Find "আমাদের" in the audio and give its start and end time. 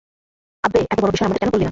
1.27-1.41